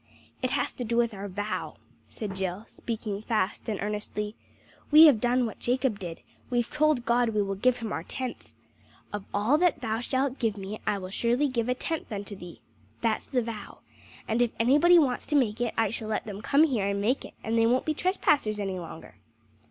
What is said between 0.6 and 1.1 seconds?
to do